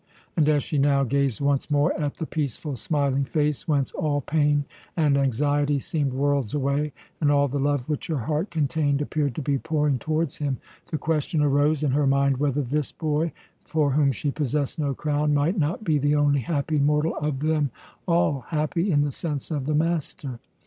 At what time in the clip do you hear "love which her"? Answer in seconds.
7.59-8.17